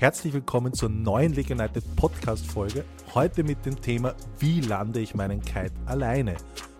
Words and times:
Herzlich 0.00 0.32
willkommen 0.32 0.72
zur 0.74 0.90
neuen 0.90 1.32
League 1.32 1.50
United 1.50 1.82
Podcast 1.96 2.46
Folge. 2.46 2.84
Heute 3.14 3.42
mit 3.42 3.66
dem 3.66 3.80
Thema 3.80 4.14
Wie 4.38 4.60
lande 4.60 5.00
ich 5.00 5.16
meinen 5.16 5.40
Kite 5.40 5.72
alleine? 5.86 6.36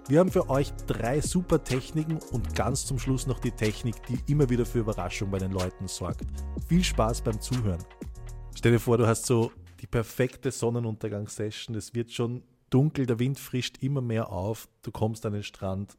Wir 0.06 0.20
haben 0.20 0.30
für 0.30 0.48
euch 0.48 0.72
drei 0.86 1.20
super 1.20 1.64
Techniken 1.64 2.20
und 2.30 2.54
ganz 2.54 2.86
zum 2.86 3.00
Schluss 3.00 3.26
noch 3.26 3.40
die 3.40 3.50
Technik, 3.50 3.96
die 4.06 4.20
immer 4.32 4.48
wieder 4.48 4.64
für 4.64 4.78
Überraschung 4.78 5.32
bei 5.32 5.40
den 5.40 5.50
Leuten 5.50 5.88
sorgt. 5.88 6.20
Viel 6.68 6.84
Spaß 6.84 7.22
beim 7.22 7.40
Zuhören. 7.40 7.82
Stell 8.54 8.70
dir 8.70 8.78
vor, 8.78 8.98
du 8.98 9.08
hast 9.08 9.26
so 9.26 9.50
die 9.80 9.88
perfekte 9.88 10.52
Sonnenuntergangssession. 10.52 11.74
Es 11.74 11.94
wird 11.94 12.12
schon 12.12 12.44
dunkel, 12.70 13.04
der 13.04 13.18
Wind 13.18 13.40
frischt 13.40 13.82
immer 13.82 14.00
mehr 14.00 14.30
auf. 14.30 14.68
Du 14.82 14.92
kommst 14.92 15.26
an 15.26 15.32
den 15.32 15.42
Strand 15.42 15.98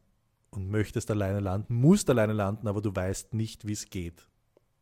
und 0.52 0.70
möchtest 0.70 1.10
alleine 1.10 1.40
landen, 1.40 1.74
musst 1.74 2.08
alleine 2.08 2.32
landen, 2.32 2.66
aber 2.66 2.80
du 2.80 2.96
weißt 2.96 3.34
nicht, 3.34 3.66
wie 3.66 3.72
es 3.72 3.90
geht. 3.90 4.29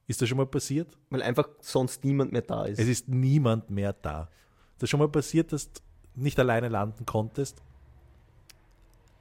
Ist 0.09 0.23
das 0.23 0.29
schon 0.29 0.39
mal 0.39 0.47
passiert? 0.47 0.89
Weil 1.11 1.23
einfach 1.23 1.49
sonst 1.61 2.03
niemand 2.03 2.33
mehr 2.33 2.43
da 2.43 2.65
ist. 2.65 2.81
Es 2.81 2.89
ist 2.89 3.09
niemand 3.09 3.71
mehr 3.71 3.93
da. 3.93 4.31
Ist 4.73 4.83
das 4.83 4.91
schon 4.91 5.01
mal 5.01 5.09
passiert, 5.09 5.53
dass 5.53 5.71
du 5.71 5.81
nicht 6.15 6.41
alleine 6.41 6.69
landen 6.69 7.05
konntest? 7.05 7.63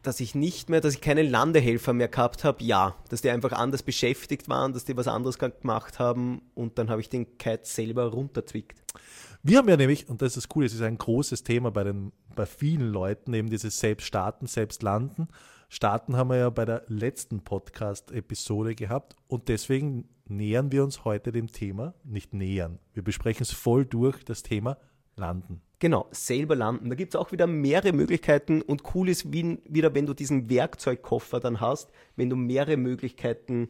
Dass 0.01 0.21
ich 0.21 0.33
nicht 0.33 0.69
mehr, 0.69 0.79
dass 0.79 0.93
ich 0.93 1.01
keine 1.01 1.23
Landehelfer 1.23 1.91
mehr 1.91 2.07
gehabt 2.07 2.45
habe, 2.45 2.63
ja. 2.63 2.95
Dass 3.09 3.21
die 3.21 3.29
einfach 3.29 3.51
anders 3.51 3.83
beschäftigt 3.83 4.47
waren, 4.47 4.71
dass 4.71 4.85
die 4.85 4.95
was 4.95 5.09
anderes 5.09 5.37
gemacht 5.37 5.99
haben 5.99 6.41
und 6.55 6.77
dann 6.77 6.89
habe 6.89 7.01
ich 7.01 7.09
den 7.09 7.37
Kite 7.37 7.65
selber 7.65 8.05
runterzwickt. 8.05 8.81
Wir 9.43 9.57
haben 9.57 9.67
ja 9.67 9.75
nämlich, 9.75 10.07
und 10.07 10.21
das 10.21 10.37
ist 10.37 10.55
cool, 10.55 10.63
es 10.63 10.73
ist 10.73 10.81
ein 10.81 10.97
großes 10.97 11.43
Thema 11.43 11.69
bei, 11.69 11.83
den, 11.83 12.13
bei 12.33 12.45
vielen 12.45 12.93
Leuten, 12.93 13.33
eben 13.33 13.49
dieses 13.49 13.77
Selbststarten, 13.79 14.47
Selbstlanden. 14.47 15.27
Starten 15.69 16.15
haben 16.15 16.29
wir 16.29 16.37
ja 16.37 16.49
bei 16.49 16.63
der 16.63 16.83
letzten 16.87 17.41
Podcast-Episode 17.41 18.73
gehabt 18.73 19.15
und 19.27 19.49
deswegen 19.49 20.07
nähern 20.25 20.71
wir 20.71 20.83
uns 20.83 21.03
heute 21.03 21.33
dem 21.33 21.47
Thema, 21.47 21.93
nicht 22.05 22.33
nähern, 22.33 22.79
wir 22.93 23.03
besprechen 23.03 23.43
es 23.43 23.51
voll 23.51 23.85
durch, 23.85 24.23
das 24.23 24.43
Thema 24.43 24.77
Landen. 25.17 25.61
Genau, 25.79 26.07
selber 26.11 26.55
landen. 26.55 26.89
Da 26.89 26.95
gibt 26.95 27.13
es 27.13 27.19
auch 27.19 27.31
wieder 27.31 27.47
mehrere 27.47 27.91
Möglichkeiten 27.91 28.61
und 28.61 28.83
cool 28.95 29.09
ist 29.09 29.31
wie, 29.33 29.59
wieder, 29.67 29.93
wenn 29.93 30.05
du 30.05 30.13
diesen 30.13 30.49
Werkzeugkoffer 30.49 31.39
dann 31.39 31.59
hast, 31.59 31.91
wenn 32.15 32.29
du 32.29 32.35
mehrere 32.35 32.77
Möglichkeiten 32.77 33.69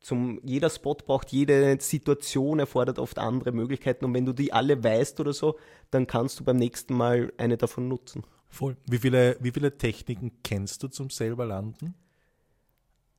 zum, 0.00 0.40
jeder 0.42 0.68
Spot 0.68 0.94
braucht, 0.94 1.30
jede 1.30 1.78
Situation 1.80 2.58
erfordert 2.58 2.98
oft 2.98 3.18
andere 3.18 3.52
Möglichkeiten 3.52 4.04
und 4.04 4.14
wenn 4.14 4.26
du 4.26 4.32
die 4.32 4.52
alle 4.52 4.82
weißt 4.82 5.20
oder 5.20 5.32
so, 5.32 5.58
dann 5.90 6.06
kannst 6.06 6.40
du 6.40 6.44
beim 6.44 6.56
nächsten 6.56 6.94
Mal 6.94 7.32
eine 7.36 7.56
davon 7.56 7.88
nutzen. 7.88 8.24
Voll. 8.50 8.76
Wie 8.86 8.98
viele, 8.98 9.36
wie 9.40 9.52
viele 9.52 9.76
Techniken 9.78 10.32
kennst 10.42 10.82
du 10.82 10.88
zum 10.88 11.08
selber 11.08 11.46
landen? 11.46 11.94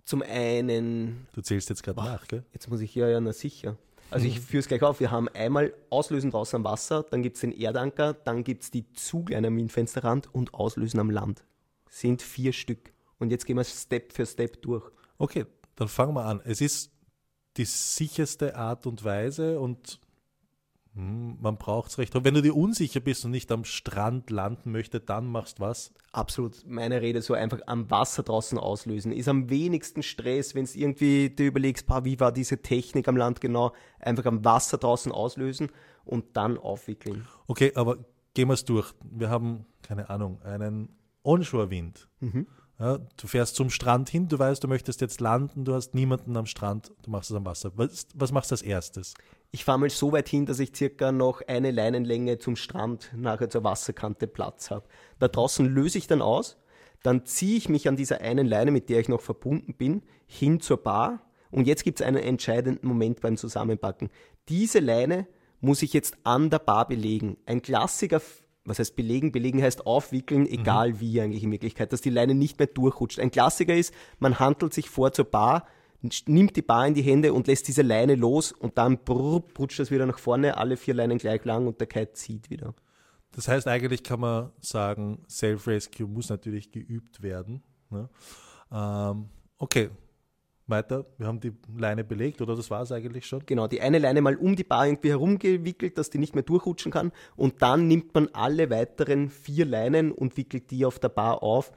Zum 0.03 0.21
einen. 0.21 1.27
Du 1.33 1.41
zählst 1.41 1.69
jetzt 1.69 1.83
gerade 1.83 1.99
nach, 1.99 2.27
gell? 2.27 2.43
Jetzt 2.53 2.69
muss 2.69 2.81
ich 2.81 2.93
ja, 2.93 3.07
ja, 3.07 3.19
na 3.19 3.33
sicher. 3.33 3.77
Also 4.09 4.27
ich 4.27 4.41
führe 4.41 4.59
es 4.59 4.67
gleich 4.67 4.83
auf. 4.83 4.99
Wir 4.99 5.09
haben 5.09 5.29
einmal 5.29 5.73
Auslösen 5.89 6.31
draußen 6.31 6.57
am 6.57 6.65
Wasser, 6.65 7.03
dann 7.03 7.23
gibt 7.23 7.37
es 7.37 7.41
den 7.41 7.57
Erdanker, 7.57 8.13
dann 8.13 8.43
gibt 8.43 8.63
es 8.63 8.71
die 8.71 8.91
Zugleine 8.91 9.47
am 9.47 9.55
Windfensterrand 9.55 10.33
und 10.35 10.53
Auslösen 10.53 10.99
am 10.99 11.09
Land. 11.09 11.45
Sind 11.89 12.21
vier 12.21 12.51
Stück. 12.51 12.91
Und 13.19 13.31
jetzt 13.31 13.45
gehen 13.45 13.55
wir 13.55 13.63
Step 13.63 14.11
für 14.11 14.25
Step 14.25 14.61
durch. 14.63 14.91
Okay, 15.17 15.45
dann 15.75 15.87
fangen 15.87 16.13
wir 16.13 16.25
an. 16.25 16.41
Es 16.43 16.59
ist 16.59 16.91
die 17.55 17.65
sicherste 17.65 18.55
Art 18.55 18.85
und 18.85 19.03
Weise 19.05 19.59
und 19.59 19.93
hm, 19.93 20.10
man 20.93 21.57
braucht 21.57 21.91
es 21.91 21.97
recht. 21.97 22.15
Und 22.15 22.25
wenn 22.25 22.33
du 22.33 22.41
dir 22.41 22.55
unsicher 22.55 22.99
bist 22.99 23.23
und 23.23 23.31
nicht 23.31 23.51
am 23.51 23.63
Strand 23.63 24.29
landen 24.29 24.71
möchtest, 24.71 25.09
dann 25.09 25.25
machst 25.25 25.59
du 25.59 25.63
was? 25.63 25.93
Absolut. 26.11 26.65
Meine 26.67 27.01
Rede 27.01 27.21
so 27.21 27.33
einfach 27.33 27.59
am 27.67 27.89
Wasser 27.89 28.23
draußen 28.23 28.57
auslösen. 28.57 29.13
Ist 29.13 29.29
am 29.29 29.49
wenigsten 29.49 30.03
Stress, 30.03 30.53
wenn 30.53 30.65
es 30.65 30.75
irgendwie 30.75 31.29
dir 31.29 31.47
überlegst, 31.47 31.87
bah, 31.87 32.03
wie 32.03 32.19
war 32.19 32.33
diese 32.33 32.61
Technik 32.61 33.07
am 33.07 33.15
Land 33.15 33.39
genau, 33.39 33.73
einfach 33.99 34.25
am 34.25 34.43
Wasser 34.43 34.77
draußen 34.77 35.11
auslösen 35.13 35.69
und 36.03 36.35
dann 36.35 36.57
aufwickeln. 36.57 37.25
Okay, 37.47 37.71
aber 37.75 37.97
gehen 38.33 38.49
wir 38.49 38.55
es 38.55 38.65
durch. 38.65 38.93
Wir 39.09 39.29
haben, 39.29 39.65
keine 39.81 40.09
Ahnung, 40.09 40.41
einen 40.41 40.89
Onshore-Wind. 41.23 42.09
Mhm. 42.19 42.47
Ja, 42.79 42.97
du 42.97 43.27
fährst 43.27 43.55
zum 43.55 43.69
Strand 43.69 44.09
hin, 44.09 44.27
du 44.27 44.39
weißt, 44.39 44.63
du 44.63 44.67
möchtest 44.67 45.01
jetzt 45.01 45.21
landen, 45.21 45.65
du 45.65 45.75
hast 45.75 45.93
niemanden 45.93 46.35
am 46.35 46.47
Strand, 46.47 46.91
du 47.03 47.11
machst 47.11 47.29
es 47.29 47.37
am 47.37 47.45
Wasser. 47.45 47.71
Was, 47.75 48.07
was 48.15 48.31
machst 48.31 48.49
du 48.49 48.55
als 48.55 48.63
erstes? 48.63 49.13
Ich 49.53 49.65
fahre 49.65 49.79
mal 49.79 49.89
so 49.89 50.13
weit 50.13 50.29
hin, 50.29 50.45
dass 50.45 50.59
ich 50.59 50.73
circa 50.73 51.11
noch 51.11 51.41
eine 51.45 51.71
Leinenlänge 51.71 52.37
zum 52.37 52.55
Strand 52.55 53.11
nachher 53.15 53.49
zur 53.49 53.65
Wasserkante 53.65 54.27
Platz 54.27 54.71
habe. 54.71 54.87
Da 55.19 55.27
draußen 55.27 55.65
löse 55.65 55.97
ich 55.97 56.07
dann 56.07 56.21
aus, 56.21 56.57
dann 57.03 57.25
ziehe 57.25 57.57
ich 57.57 57.67
mich 57.67 57.89
an 57.89 57.97
dieser 57.97 58.21
einen 58.21 58.47
Leine, 58.47 58.71
mit 58.71 58.89
der 58.89 59.01
ich 59.01 59.09
noch 59.09 59.21
verbunden 59.21 59.73
bin, 59.73 60.03
hin 60.25 60.61
zur 60.61 60.77
Bar. 60.77 61.21
Und 61.49 61.67
jetzt 61.67 61.83
gibt 61.83 61.99
es 61.99 62.05
einen 62.05 62.23
entscheidenden 62.23 62.87
Moment 62.87 63.19
beim 63.19 63.35
Zusammenpacken. 63.35 64.09
Diese 64.47 64.79
Leine 64.79 65.27
muss 65.59 65.81
ich 65.81 65.91
jetzt 65.91 66.17
an 66.23 66.49
der 66.49 66.59
Bar 66.59 66.87
belegen. 66.87 67.37
Ein 67.45 67.61
Klassiker 67.61 68.21
was 68.63 68.79
heißt 68.79 68.95
belegen? 68.95 69.31
Belegen 69.31 69.61
heißt 69.61 69.85
aufwickeln, 69.85 70.47
egal 70.47 70.93
mhm. 70.93 70.99
wie 70.99 71.21
eigentlich 71.21 71.43
in 71.43 71.51
Wirklichkeit, 71.51 71.91
dass 71.93 72.01
die 72.01 72.09
Leine 72.09 72.35
nicht 72.35 72.59
mehr 72.59 72.67
durchrutscht. 72.67 73.19
Ein 73.19 73.31
Klassiker 73.31 73.75
ist, 73.75 73.93
man 74.19 74.39
handelt 74.39 74.73
sich 74.73 74.89
vor 74.89 75.11
zur 75.13 75.25
Bar, 75.25 75.65
nimmt 76.27 76.55
die 76.55 76.61
Bar 76.61 76.87
in 76.87 76.93
die 76.93 77.01
Hände 77.01 77.33
und 77.33 77.47
lässt 77.47 77.67
diese 77.67 77.81
Leine 77.81 78.15
los 78.15 78.51
und 78.51 78.77
dann 78.77 78.99
brrr, 79.03 79.43
rutscht 79.57 79.79
das 79.79 79.91
wieder 79.91 80.05
nach 80.05 80.19
vorne, 80.19 80.57
alle 80.57 80.77
vier 80.77 80.93
Leinen 80.93 81.17
gleich 81.17 81.45
lang 81.45 81.67
und 81.67 81.79
der 81.79 81.87
Kite 81.87 82.13
zieht 82.13 82.49
wieder. 82.49 82.73
Das 83.33 83.47
heißt, 83.47 83.67
eigentlich 83.67 84.03
kann 84.03 84.19
man 84.19 84.51
sagen, 84.59 85.23
Self-Rescue 85.29 86.07
muss 86.07 86.29
natürlich 86.29 86.71
geübt 86.71 87.21
werden. 87.21 87.63
Ne? 87.89 88.09
Ähm, 88.71 89.29
okay, 89.57 89.89
weiter, 90.67 91.05
wir 91.17 91.27
haben 91.27 91.39
die 91.39 91.53
Leine 91.77 92.03
belegt 92.03 92.41
oder 92.41 92.55
das 92.55 92.71
war 92.71 92.81
es 92.81 92.91
eigentlich 92.91 93.25
schon? 93.25 93.45
Genau, 93.45 93.67
die 93.67 93.81
eine 93.81 93.99
Leine 93.99 94.21
mal 94.21 94.35
um 94.35 94.55
die 94.55 94.63
Bar 94.63 94.87
irgendwie 94.87 95.09
herumgewickelt, 95.09 95.97
dass 95.97 96.09
die 96.09 96.17
nicht 96.17 96.33
mehr 96.33 96.43
durchrutschen 96.43 96.91
kann 96.91 97.11
und 97.35 97.61
dann 97.61 97.87
nimmt 97.87 98.13
man 98.13 98.29
alle 98.33 98.69
weiteren 98.69 99.29
vier 99.29 99.65
Leinen 99.65 100.11
und 100.11 100.37
wickelt 100.37 100.71
die 100.71 100.85
auf 100.85 100.99
der 100.99 101.09
Bar 101.09 101.43
auf, 101.43 101.71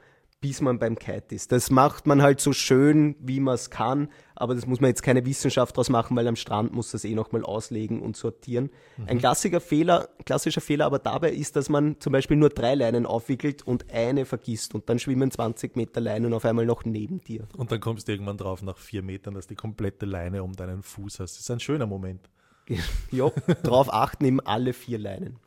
bis 0.45 0.61
man 0.61 0.77
beim 0.77 0.99
Kite 0.99 1.33
ist. 1.33 1.51
Das 1.51 1.71
macht 1.71 2.05
man 2.05 2.21
halt 2.21 2.39
so 2.39 2.53
schön, 2.53 3.15
wie 3.19 3.39
man 3.39 3.55
es 3.55 3.71
kann, 3.71 4.09
aber 4.35 4.53
das 4.53 4.67
muss 4.67 4.79
man 4.79 4.89
jetzt 4.89 5.01
keine 5.01 5.25
Wissenschaft 5.25 5.75
draus 5.75 5.89
machen, 5.89 6.15
weil 6.15 6.27
am 6.27 6.35
Strand 6.35 6.71
muss 6.71 6.91
das 6.91 7.03
eh 7.03 7.15
nochmal 7.15 7.43
auslegen 7.43 7.99
und 7.99 8.15
sortieren. 8.15 8.69
Mhm. 8.97 9.07
Ein 9.07 9.17
klassischer 9.17 9.59
Fehler, 9.59 10.07
klassischer 10.23 10.61
Fehler 10.61 10.85
aber 10.85 10.99
dabei 10.99 11.31
ist, 11.31 11.55
dass 11.55 11.67
man 11.67 11.99
zum 11.99 12.13
Beispiel 12.13 12.37
nur 12.37 12.49
drei 12.49 12.75
Leinen 12.75 13.07
aufwickelt 13.07 13.63
und 13.65 13.91
eine 13.91 14.25
vergisst 14.25 14.75
und 14.75 14.87
dann 14.87 14.99
schwimmen 14.99 15.31
20 15.31 15.75
Meter 15.75 15.99
Leinen 15.99 16.31
auf 16.31 16.45
einmal 16.45 16.67
noch 16.67 16.85
neben 16.85 17.21
dir. 17.21 17.47
Und 17.57 17.71
dann 17.71 17.79
kommst 17.79 18.07
du 18.07 18.11
irgendwann 18.11 18.37
drauf 18.37 18.61
nach 18.61 18.77
vier 18.77 19.01
Metern, 19.01 19.33
dass 19.33 19.47
die 19.47 19.55
komplette 19.55 20.05
Leine 20.05 20.43
um 20.43 20.53
deinen 20.53 20.83
Fuß 20.83 21.21
hast. 21.21 21.37
Das 21.37 21.39
ist 21.39 21.49
ein 21.49 21.59
schöner 21.59 21.87
Moment. 21.87 22.29
ja, 23.11 23.31
drauf 23.63 23.91
achten 23.91 24.25
eben 24.25 24.41
alle 24.41 24.73
vier 24.73 24.99
Leinen. 24.99 25.39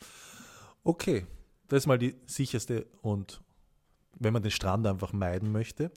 Okay, 0.83 1.25
das 1.69 1.85
ist 1.85 1.87
mal 1.87 1.99
die 1.99 2.17
sicherste 2.27 2.87
und 3.01 3.41
wenn 4.19 4.33
man 4.33 4.43
den 4.43 4.51
Strand 4.51 4.87
einfach 4.87 5.13
meiden 5.13 5.53
möchte. 5.53 5.91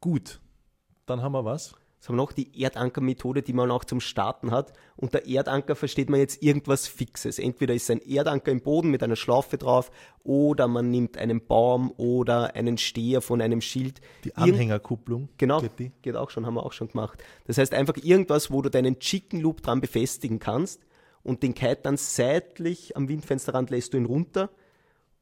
Gut, 0.00 0.40
dann 1.06 1.22
haben 1.22 1.32
wir 1.32 1.44
was? 1.44 1.74
Das 1.98 2.10
haben 2.10 2.18
wir 2.18 2.22
noch 2.22 2.32
die 2.32 2.62
Erdanker-Methode, 2.62 3.42
die 3.42 3.52
man 3.52 3.70
auch 3.70 3.84
zum 3.84 4.00
Starten 4.00 4.50
hat. 4.50 4.72
Unter 4.96 5.26
Erdanker 5.26 5.74
versteht 5.74 6.08
man 6.08 6.20
jetzt 6.20 6.42
irgendwas 6.42 6.86
Fixes. 6.86 7.38
Entweder 7.38 7.74
ist 7.74 7.90
ein 7.90 8.00
Erdanker 8.00 8.52
im 8.52 8.60
Boden 8.60 8.90
mit 8.90 9.02
einer 9.02 9.16
Schlaufe 9.16 9.58
drauf 9.58 9.90
oder 10.22 10.68
man 10.68 10.90
nimmt 10.90 11.16
einen 11.16 11.44
Baum 11.44 11.92
oder 11.96 12.54
einen 12.54 12.78
Steher 12.78 13.22
von 13.22 13.40
einem 13.40 13.60
Schild. 13.60 14.00
Die 14.24 14.36
Anhängerkupplung. 14.36 15.30
Genau, 15.38 15.60
geht, 15.60 16.02
geht 16.02 16.16
auch 16.16 16.30
schon, 16.30 16.46
haben 16.46 16.54
wir 16.54 16.64
auch 16.64 16.72
schon 16.72 16.88
gemacht. 16.88 17.24
Das 17.46 17.58
heißt 17.58 17.74
einfach 17.74 17.96
irgendwas, 17.96 18.52
wo 18.52 18.62
du 18.62 18.70
deinen 18.70 19.00
Chicken 19.00 19.40
Loop 19.40 19.62
dran 19.62 19.80
befestigen 19.80 20.38
kannst 20.38 20.86
und 21.22 21.42
den 21.42 21.54
Kite 21.54 21.80
dann 21.82 21.96
seitlich 21.96 22.96
am 22.96 23.08
Windfensterrand 23.08 23.70
lässt 23.70 23.94
du 23.94 23.96
ihn 23.96 24.04
runter 24.04 24.50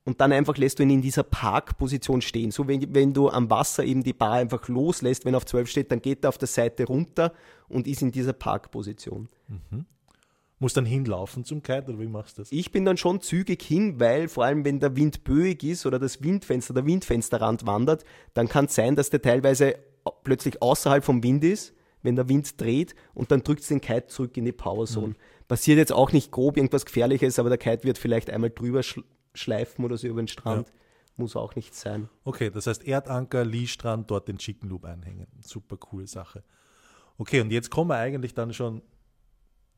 und 0.04 0.20
dann 0.20 0.32
einfach 0.32 0.56
lässt 0.58 0.78
du 0.78 0.82
ihn 0.82 0.90
in 0.90 1.02
dieser 1.02 1.22
Parkposition 1.22 2.20
stehen. 2.20 2.50
So 2.50 2.68
wenn, 2.68 2.94
wenn 2.94 3.14
du 3.14 3.30
am 3.30 3.48
Wasser 3.48 3.84
eben 3.84 4.02
die 4.02 4.12
Bar 4.12 4.32
einfach 4.32 4.68
loslässt, 4.68 5.24
wenn 5.24 5.34
er 5.34 5.38
auf 5.38 5.46
12 5.46 5.68
steht, 5.68 5.90
dann 5.90 6.02
geht 6.02 6.24
er 6.24 6.28
auf 6.28 6.38
der 6.38 6.48
Seite 6.48 6.84
runter 6.84 7.32
und 7.68 7.86
ist 7.86 8.02
in 8.02 8.12
dieser 8.12 8.34
Parkposition. 8.34 9.28
Mhm. 9.48 9.86
Muss 10.58 10.72
dann 10.72 10.86
hinlaufen 10.86 11.44
zum 11.44 11.62
Kite 11.62 11.88
oder 11.88 11.98
wie 11.98 12.06
machst 12.06 12.38
du 12.38 12.42
das? 12.42 12.52
Ich 12.52 12.70
bin 12.70 12.84
dann 12.84 12.96
schon 12.96 13.20
zügig 13.20 13.62
hin, 13.62 13.98
weil 13.98 14.28
vor 14.28 14.44
allem 14.44 14.64
wenn 14.64 14.78
der 14.78 14.94
Wind 14.94 15.24
böig 15.24 15.64
ist 15.64 15.84
oder 15.84 15.98
das 15.98 16.22
Windfenster, 16.22 16.74
der 16.74 16.86
Windfensterrand 16.86 17.66
wandert, 17.66 18.04
dann 18.34 18.48
kann 18.48 18.66
es 18.66 18.74
sein, 18.74 18.96
dass 18.96 19.10
der 19.10 19.22
teilweise 19.22 19.76
plötzlich 20.22 20.62
außerhalb 20.62 21.02
vom 21.02 21.22
Wind 21.22 21.44
ist, 21.44 21.74
wenn 22.02 22.16
der 22.16 22.28
Wind 22.28 22.60
dreht 22.60 22.94
und 23.14 23.30
dann 23.30 23.42
drückt 23.42 23.62
es 23.62 23.68
den 23.68 23.80
Kite 23.80 24.06
zurück 24.06 24.36
in 24.36 24.44
die 24.44 24.52
Powerzone. 24.52 25.08
Mhm. 25.08 25.16
Passiert 25.48 25.78
jetzt 25.78 25.92
auch 25.92 26.12
nicht 26.12 26.30
grob 26.30 26.56
irgendwas 26.56 26.84
Gefährliches, 26.84 27.38
aber 27.38 27.48
der 27.48 27.58
Kite 27.58 27.84
wird 27.84 27.98
vielleicht 27.98 28.30
einmal 28.30 28.50
drüber 28.50 28.82
schleifen 29.34 29.84
oder 29.84 29.96
so 29.96 30.06
über 30.06 30.22
den 30.22 30.28
Strand. 30.28 30.68
Ja. 30.68 30.74
Muss 31.16 31.36
auch 31.36 31.54
nicht 31.54 31.74
sein. 31.74 32.08
Okay, 32.24 32.50
das 32.50 32.66
heißt 32.66 32.86
Erdanker, 32.86 33.44
Lee-Strand, 33.44 34.10
dort 34.10 34.26
den 34.26 34.38
Chicken 34.38 34.68
Loop 34.68 34.84
einhängen. 34.84 35.28
Super 35.40 35.76
coole 35.76 36.08
Sache. 36.08 36.42
Okay, 37.18 37.40
und 37.40 37.52
jetzt 37.52 37.70
kommen 37.70 37.90
wir 37.90 37.96
eigentlich 37.96 38.34
dann 38.34 38.52
schon 38.52 38.82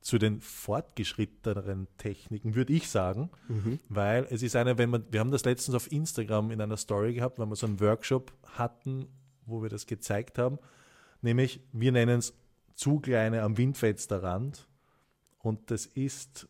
zu 0.01 0.19
den 0.19 0.41
fortgeschritteneren 0.41 1.89
Techniken, 1.99 2.55
würde 2.55 2.73
ich 2.73 2.89
sagen, 2.89 3.29
mhm. 3.49 3.81
weil 3.89 4.27
es 4.31 4.43
ist 4.43 4.55
eine, 4.55 4.79
wenn 4.79 4.89
man, 4.89 5.05
wir 5.11 5.19
haben 5.19 5.33
das 5.33 5.45
letztens 5.45 5.75
auf 5.75 5.91
Instagram 5.91 6.53
in 6.53 6.61
einer 6.61 6.77
Story 6.77 7.15
gehabt, 7.15 7.41
weil 7.41 7.47
wir 7.47 7.57
so 7.57 7.67
einen 7.67 7.81
Workshop 7.81 8.33
hatten, 8.53 9.09
wo 9.47 9.63
wir 9.63 9.69
das 9.69 9.87
gezeigt 9.87 10.39
haben, 10.39 10.59
nämlich 11.23 11.61
wir 11.73 11.91
nennen 11.91 12.21
es 12.21 12.35
Zugleine 12.75 13.43
am 13.43 13.59
Windfensterrand 13.59 14.69
und 15.41 15.73
das 15.73 15.87
ist 15.87 16.49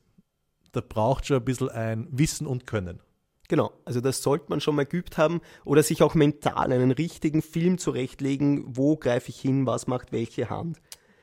da 0.76 0.82
braucht 0.87 1.26
schon 1.26 1.38
ein 1.38 1.44
bisschen 1.44 1.70
ein 1.70 2.06
Wissen 2.11 2.46
und 2.46 2.67
Können. 2.67 3.00
Genau, 3.49 3.73
also 3.84 4.00
das 4.00 4.23
sollte 4.23 4.46
man 4.49 4.61
schon 4.61 4.75
mal 4.75 4.84
geübt 4.84 5.19
haben 5.19 5.40
oder 5.64 5.82
sich 5.82 6.02
auch 6.02 6.14
mental 6.14 6.73
einen 6.73 6.90
richtigen 6.90 7.43
Film 7.43 7.78
zurechtlegen, 7.78 8.76
wo 8.76 8.96
greife 8.96 9.31
ich 9.31 9.40
hin, 9.40 9.67
was 9.67 9.87
macht 9.87 10.12
welche 10.12 10.50
Hand. 10.50 10.81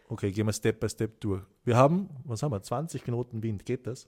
Okay, 0.10 0.32
gehen 0.32 0.48
wir 0.48 0.54
Step 0.54 0.80
by 0.80 0.90
Step 0.90 1.20
durch. 1.20 1.44
Wir 1.66 1.78
haben, 1.78 2.10
was 2.24 2.42
haben 2.42 2.52
wir, 2.52 2.62
20 2.62 3.04
Knoten 3.04 3.44
Wind, 3.44 3.66
geht 3.66 3.86
das? 3.86 4.08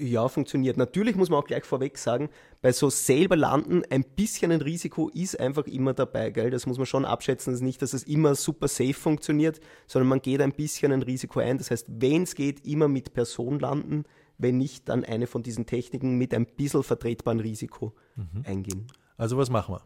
Ja, 0.00 0.28
funktioniert. 0.28 0.76
Natürlich 0.76 1.16
muss 1.16 1.28
man 1.28 1.40
auch 1.40 1.44
gleich 1.44 1.64
vorweg 1.64 1.98
sagen, 1.98 2.28
bei 2.62 2.70
so 2.70 2.88
selber 2.88 3.34
landen 3.34 3.82
ein 3.90 4.04
bisschen 4.04 4.52
ein 4.52 4.60
Risiko 4.60 5.08
ist 5.08 5.40
einfach 5.40 5.66
immer 5.66 5.92
dabei, 5.92 6.30
gell? 6.30 6.50
Das 6.50 6.66
muss 6.66 6.78
man 6.78 6.86
schon 6.86 7.04
abschätzen. 7.04 7.52
Das 7.52 7.60
ist 7.60 7.64
nicht, 7.64 7.82
dass 7.82 7.94
es 7.94 8.04
immer 8.04 8.36
super 8.36 8.68
safe 8.68 8.94
funktioniert, 8.94 9.60
sondern 9.88 10.08
man 10.08 10.22
geht 10.22 10.40
ein 10.40 10.52
bisschen 10.52 10.92
ein 10.92 11.02
Risiko 11.02 11.40
ein. 11.40 11.58
Das 11.58 11.72
heißt, 11.72 11.86
wenn 11.88 12.22
es 12.22 12.36
geht, 12.36 12.64
immer 12.64 12.86
mit 12.86 13.12
Person 13.12 13.58
landen, 13.58 14.04
wenn 14.38 14.56
nicht, 14.56 14.88
dann 14.88 15.04
eine 15.04 15.26
von 15.26 15.42
diesen 15.42 15.66
Techniken 15.66 16.16
mit 16.16 16.32
ein 16.32 16.46
bisschen 16.46 16.84
vertretbaren 16.84 17.40
Risiko 17.40 17.92
mhm. 18.14 18.44
eingehen. 18.44 18.86
Also 19.16 19.36
was 19.36 19.50
machen 19.50 19.74
wir? 19.74 19.82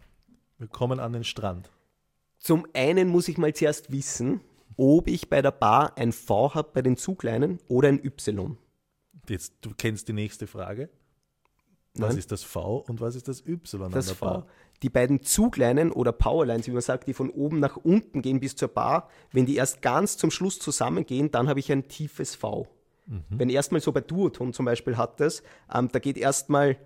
Wir 0.58 0.68
kommen 0.68 1.00
an 1.00 1.14
den 1.14 1.24
Strand. 1.24 1.70
Zum 2.38 2.66
einen 2.74 3.08
muss 3.08 3.28
ich 3.28 3.38
mal 3.38 3.54
zuerst 3.54 3.90
wissen, 3.90 4.42
ob 4.76 5.08
ich 5.08 5.30
bei 5.30 5.40
der 5.40 5.52
Bar 5.52 5.96
ein 5.96 6.12
V 6.12 6.54
habe 6.54 6.70
bei 6.74 6.82
den 6.82 6.98
Zugleinen 6.98 7.60
oder 7.68 7.88
ein 7.88 8.04
Y. 8.04 8.58
Jetzt, 9.28 9.54
du 9.60 9.70
kennst 9.76 10.08
die 10.08 10.12
nächste 10.12 10.46
Frage. 10.46 10.90
Was 11.94 12.10
Nein. 12.10 12.18
ist 12.18 12.32
das 12.32 12.42
V 12.42 12.78
und 12.88 13.00
was 13.00 13.14
ist 13.14 13.28
das 13.28 13.46
Y 13.46 13.90
das 13.90 14.12
V. 14.12 14.24
Bar? 14.24 14.46
Die 14.82 14.88
beiden 14.88 15.22
Zugleinen 15.22 15.92
oder 15.92 16.10
Powerlines, 16.10 16.66
wie 16.66 16.72
man 16.72 16.80
sagt, 16.80 17.06
die 17.06 17.14
von 17.14 17.30
oben 17.30 17.60
nach 17.60 17.76
unten 17.76 18.22
gehen 18.22 18.40
bis 18.40 18.56
zur 18.56 18.68
Bar, 18.68 19.08
wenn 19.30 19.46
die 19.46 19.56
erst 19.56 19.82
ganz 19.82 20.16
zum 20.16 20.30
Schluss 20.30 20.58
zusammengehen, 20.58 21.30
dann 21.30 21.48
habe 21.48 21.60
ich 21.60 21.70
ein 21.70 21.88
tiefes 21.88 22.34
V. 22.34 22.66
Mhm. 23.06 23.24
Wenn 23.28 23.50
erstmal 23.50 23.80
so 23.80 23.92
bei 23.92 24.00
Duoton 24.00 24.52
zum 24.52 24.64
Beispiel 24.64 24.96
hat 24.96 25.20
das, 25.20 25.42
ähm, 25.72 25.88
da 25.92 25.98
geht 25.98 26.16
erstmal 26.16 26.78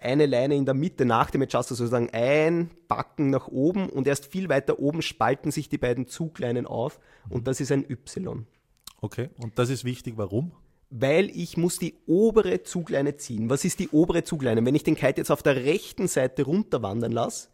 eine 0.00 0.26
Leine 0.26 0.56
in 0.56 0.64
der 0.64 0.74
Mitte 0.74 1.04
nach 1.04 1.30
dem 1.30 1.42
Adjuster 1.42 1.74
sozusagen 1.74 2.10
ein 2.10 2.70
Backen 2.88 3.30
nach 3.30 3.48
oben 3.48 3.88
und 3.88 4.06
erst 4.06 4.26
viel 4.26 4.48
weiter 4.48 4.78
oben 4.78 5.02
spalten 5.02 5.50
sich 5.50 5.68
die 5.68 5.78
beiden 5.78 6.06
Zugleinen 6.06 6.66
auf 6.66 7.00
und 7.28 7.40
mhm. 7.40 7.44
das 7.44 7.60
ist 7.60 7.70
ein 7.70 7.84
Y. 7.88 8.46
Okay, 9.00 9.28
und 9.42 9.58
das 9.58 9.68
ist 9.68 9.84
wichtig, 9.84 10.14
warum? 10.16 10.52
Weil 10.90 11.30
ich 11.30 11.56
muss 11.56 11.78
die 11.78 11.94
obere 12.06 12.62
Zugleine 12.62 13.16
ziehen. 13.16 13.50
Was 13.50 13.64
ist 13.64 13.80
die 13.80 13.88
obere 13.88 14.22
Zugleine? 14.22 14.64
Wenn 14.64 14.74
ich 14.74 14.84
den 14.84 14.94
Kite 14.94 15.20
jetzt 15.20 15.30
auf 15.30 15.42
der 15.42 15.56
rechten 15.56 16.06
Seite 16.06 16.44
runterwandern 16.44 17.12
lasse, 17.12 17.48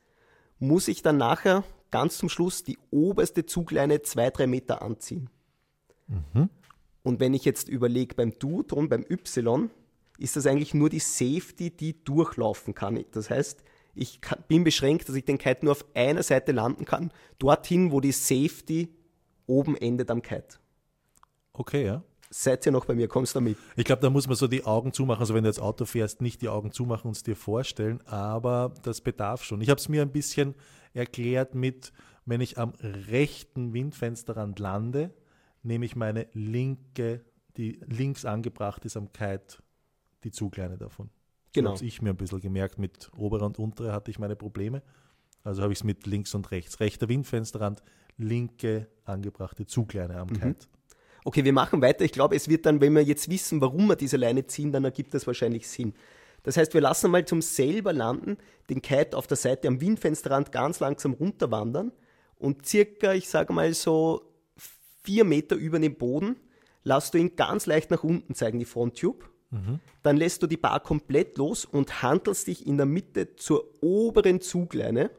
muss 0.59 0.89
ich 0.89 1.03
dann 1.03 1.17
nachher 1.17 1.65
ganz 1.91 2.19
zum 2.19 2.29
Schluss 2.29 2.63
die 2.63 2.79
oberste 2.91 3.47
Zugleine 3.47 4.03
zwei, 4.03 4.31
drei 4.31 4.47
Meter 4.47 4.83
anziehen. 4.83 5.31
Mhm. 6.09 6.51
Und 7.03 7.21
wenn 7.21 7.35
ich 7.35 7.45
jetzt 7.45 7.69
überlege 7.69 8.15
beim 8.15 8.39
Duotron, 8.39 8.89
beim 8.89 9.05
Y, 9.09 9.71
ist 10.19 10.37
das 10.37 10.47
eigentlich 10.47 10.75
nur 10.75 10.89
die 10.89 11.01
Safety, 11.01 11.71
die 11.71 12.05
durchlaufen 12.05 12.75
kann. 12.75 13.03
Das 13.11 13.31
heißt, 13.31 13.65
ich 13.95 14.21
bin 14.49 14.65
beschränkt, 14.65 15.09
dass 15.09 15.17
ich 15.17 15.25
den 15.25 15.39
Kite 15.39 15.65
nur 15.65 15.73
auf 15.73 15.85
einer 15.95 16.23
Seite 16.23 16.53
landen 16.53 16.85
kann, 16.85 17.13
dorthin, 17.39 17.93
wo 17.93 18.01
die 18.01 18.13
Safety 18.13 18.89
oben 19.47 19.77
endet 19.77 20.11
am 20.11 20.23
Kite. 20.23 20.59
Okay, 21.53 21.85
ja. 21.85 22.03
Seid 22.35 22.65
ihr 22.65 22.73
noch 22.73 22.87
bei 22.87 22.95
mir? 22.95 23.09
Kommst 23.09 23.35
du 23.35 23.41
damit? 23.41 23.59
Ich 23.77 23.85
glaube, 23.85 24.01
da 24.01 24.09
muss 24.09 24.27
man 24.27 24.37
so 24.37 24.49
die 24.49 24.65
Augen 24.65 24.95
zumachen. 24.95 25.21
Also 25.21 25.35
wenn 25.35 25.45
du 25.45 25.51
jetzt 25.51 25.61
Auto 25.61 25.85
fährst, 25.85 26.23
nicht 26.23 26.41
die 26.41 26.49
Augen 26.49 26.73
zumachen 26.73 27.09
und 27.09 27.17
es 27.17 27.23
dir 27.23 27.37
vorstellen, 27.37 28.01
aber 28.07 28.73
das 28.85 29.03
bedarf 29.03 29.45
schon. 29.45 29.61
Ich 29.61 29.69
habe 29.69 29.79
es 29.79 29.91
mir 29.91 30.01
ein 30.01 30.13
bisschen 30.13 30.55
erklärt 30.95 31.55
mit, 31.55 31.93
wenn 32.25 32.41
ich 32.41 32.57
am 32.57 32.73
rechten 32.81 33.75
Windfensterrand 33.75 34.59
lande, 34.59 35.13
nehme 35.63 35.85
ich 35.85 35.95
meine 35.95 36.27
linke, 36.33 37.23
die 37.59 37.81
links 37.87 38.25
angebracht 38.25 38.87
ist 38.87 38.97
am 38.97 39.13
Kite, 39.13 39.59
die 40.25 40.31
Zugleine 40.31 40.79
davon. 40.79 41.11
Genau. 41.53 41.73
So 41.73 41.77
habe 41.77 41.87
ich 41.87 42.01
mir 42.01 42.11
ein 42.11 42.17
bisschen 42.17 42.41
gemerkt. 42.41 42.79
Mit 42.79 43.11
oberer 43.15 43.45
und 43.45 43.59
unterer 43.59 43.93
hatte 43.93 44.11
ich 44.11 44.19
meine 44.19 44.37
Probleme. 44.37 44.83
Also 45.45 45.61
habe 45.61 45.75
ich 45.75 45.81
es 45.81 45.85
mit 45.85 46.07
links 46.07 46.35
und 46.35 46.51
rechts. 46.51 46.81
Rechter 46.81 47.11
Windfensterrand, 47.11 47.83
linke 48.17 48.89
angebrachte 49.05 49.67
Zugleine 49.67 50.19
am 50.19 50.29
mhm. 50.29 50.41
Kite. 50.41 50.67
Okay, 51.25 51.45
wir 51.45 51.53
machen 51.53 51.81
weiter. 51.83 52.05
Ich 52.05 52.13
glaube, 52.13 52.35
es 52.35 52.49
wird 52.49 52.67
dann, 52.67 52.81
wenn 52.81 52.95
wir 52.95 53.03
jetzt 53.03 53.31
wissen, 53.31 53.61
warum 53.61 53.87
wir 53.87 53.97
diese 53.97 54.17
Leine 54.17 54.47
ziehen, 54.47 54.73
dann 54.73 54.85
ergibt 54.85 55.15
das 55.15 55.27
wahrscheinlich 55.27 55.69
Sinn. 55.69 55.95
Das 56.43 56.57
heißt, 56.57 56.75
wir 56.75 56.81
lassen 56.81 57.11
mal 57.11 57.25
zum 57.25 57.41
selber 57.41 57.93
landen 57.93 58.37
den 58.69 58.83
Kite 58.83 59.17
auf 59.17 59.27
der 59.27 59.37
Seite 59.37 59.69
am 59.69 59.81
Windfensterrand 59.81 60.51
ganz 60.51 60.81
langsam 60.81 61.13
runterwandern 61.13 61.93
und 62.37 62.67
circa, 62.67 63.15
ich 63.15 63.29
sage 63.29 63.53
mal 63.53 63.73
so 63.75 64.23
vier 65.05 65.25
Meter 65.25 65.55
über 65.55 65.79
dem 65.79 65.95
Boden, 65.95 66.37
lässt 66.83 67.15
du 67.15 67.19
ihn 67.19 67.37
ganz 67.37 67.67
leicht 67.67 67.91
nach 67.91 68.03
unten 68.03 68.35
zeigen, 68.35 68.59
die 68.59 68.65
Fronttube. 68.65 69.27
Mhm. 69.51 69.79
Dann 70.03 70.17
lässt 70.17 70.43
du 70.43 70.47
die 70.49 70.57
Bar 70.57 70.81
komplett 70.81 71.39
los 71.39 71.65
und 71.65 72.03
handelst 72.03 72.49
dich 72.49 72.67
in 72.67 72.77
der 72.77 72.87
Mitte 72.87 73.37
zur 73.37 73.83
oberen 73.83 74.41
Zugleine. 74.41 75.11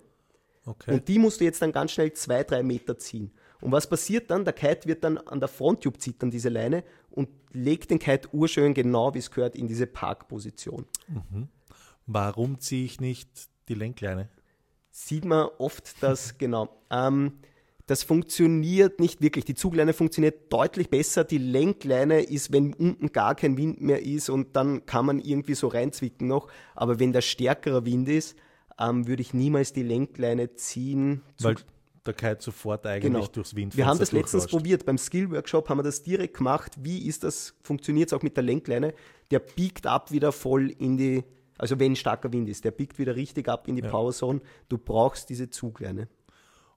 Okay. 0.65 0.93
Und 0.93 1.07
die 1.07 1.19
musst 1.19 1.39
du 1.39 1.45
jetzt 1.45 1.61
dann 1.61 1.71
ganz 1.71 1.91
schnell 1.91 2.11
zwei, 2.13 2.43
drei 2.43 2.63
Meter 2.63 2.97
ziehen. 2.97 3.31
Und 3.63 3.71
was 3.71 3.87
passiert 3.87 4.29
dann? 4.29 4.43
Der 4.43 4.53
Kite 4.53 4.89
wird 4.89 5.05
dann 5.05 5.17
an 5.17 5.39
der 5.39 5.47
Fronttube 5.47 5.97
zittern, 5.97 6.29
diese 6.29 6.49
Leine, 6.49 6.83
und 7.09 7.29
legt 7.53 7.91
den 7.91 7.99
Kite 7.99 8.27
urschön 8.33 8.73
genau, 8.73 9.13
wie 9.13 9.19
es 9.19 9.31
gehört, 9.31 9.55
in 9.55 9.69
diese 9.69 9.87
Parkposition. 9.87 10.85
Mhm. 11.07 11.47
Warum 12.05 12.59
ziehe 12.59 12.83
ich 12.83 12.99
nicht 12.99 13.29
die 13.69 13.75
Lenkleine? 13.75 14.27
Sieht 14.91 15.23
man 15.23 15.47
oft, 15.59 16.03
dass, 16.03 16.37
genau. 16.37 16.75
Ähm, 16.89 17.39
das 17.85 18.03
funktioniert 18.03 18.99
nicht 18.99 19.21
wirklich. 19.21 19.45
Die 19.45 19.55
Zugleine 19.55 19.93
funktioniert 19.93 20.51
deutlich 20.51 20.89
besser. 20.89 21.23
Die 21.23 21.37
Lenkleine 21.37 22.21
ist, 22.21 22.51
wenn 22.51 22.73
unten 22.73 23.13
gar 23.13 23.33
kein 23.33 23.55
Wind 23.55 23.79
mehr 23.79 24.03
ist 24.03 24.29
und 24.29 24.57
dann 24.57 24.85
kann 24.85 25.05
man 25.05 25.19
irgendwie 25.19 25.55
so 25.55 25.69
reinzwicken 25.69 26.27
noch. 26.27 26.49
Aber 26.75 26.99
wenn 26.99 27.13
der 27.13 27.21
stärkere 27.21 27.85
Wind 27.85 28.09
ist, 28.09 28.35
ähm, 28.77 29.07
würde 29.07 29.21
ich 29.21 29.33
niemals 29.33 29.71
die 29.71 29.83
Lenkleine 29.83 30.55
ziehen. 30.55 31.21
Weil 31.39 31.55
Kite 32.11 32.37
sofort 32.41 32.85
eigentlich 32.85 33.13
genau. 33.13 33.25
durchs 33.27 33.55
Wind 33.55 33.77
Wir 33.77 33.85
haben 33.85 33.99
das 33.99 34.11
letztens 34.11 34.47
probiert. 34.47 34.85
Beim 34.85 34.97
Skill-Workshop 34.97 35.69
haben 35.69 35.77
wir 35.77 35.83
das 35.83 36.03
direkt 36.03 36.37
gemacht. 36.37 36.73
Wie 36.77 37.07
ist 37.07 37.23
das? 37.23 37.55
Funktioniert 37.61 38.09
es 38.09 38.13
auch 38.13 38.21
mit 38.21 38.35
der 38.35 38.43
Lenkleine? 38.43 38.93
Der 39.31 39.39
biegt 39.39 39.87
ab 39.87 40.11
wieder 40.11 40.33
voll 40.33 40.71
in 40.71 40.97
die, 40.97 41.23
also 41.57 41.79
wenn 41.79 41.95
starker 41.95 42.33
Wind 42.33 42.49
ist, 42.49 42.65
der 42.65 42.71
biegt 42.71 42.99
wieder 42.99 43.15
richtig 43.15 43.47
ab 43.47 43.69
in 43.69 43.77
die 43.77 43.83
ja. 43.83 43.89
Powerzone. 43.89 44.41
Du 44.67 44.77
brauchst 44.77 45.29
diese 45.29 45.49
Zugleine. 45.49 46.09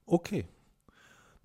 Okay, 0.06 0.44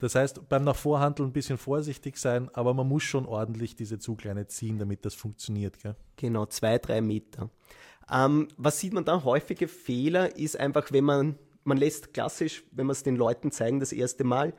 das 0.01 0.15
heißt, 0.15 0.49
beim 0.49 0.63
nach 0.63 0.75
Vorhandeln 0.75 1.29
ein 1.29 1.31
bisschen 1.31 1.59
vorsichtig 1.59 2.17
sein, 2.17 2.49
aber 2.53 2.73
man 2.73 2.87
muss 2.87 3.03
schon 3.03 3.27
ordentlich 3.27 3.75
diese 3.75 3.99
Zugleine 3.99 4.47
ziehen, 4.47 4.79
damit 4.79 5.05
das 5.05 5.13
funktioniert. 5.13 5.77
Gell? 5.77 5.95
Genau, 6.15 6.47
zwei, 6.47 6.79
drei 6.79 7.01
Meter. 7.01 7.51
Ähm, 8.11 8.47
was 8.57 8.79
sieht 8.79 8.93
man 8.93 9.05
da? 9.05 9.23
Häufige 9.23 9.67
Fehler 9.67 10.35
ist 10.35 10.59
einfach, 10.59 10.91
wenn 10.91 11.03
man, 11.03 11.35
man 11.63 11.77
lässt 11.77 12.13
klassisch, 12.13 12.63
wenn 12.71 12.87
man 12.87 12.93
es 12.93 13.03
den 13.03 13.15
Leuten 13.15 13.51
zeigen, 13.51 13.79
das 13.79 13.91
erste 13.91 14.23
Mal, 14.23 14.53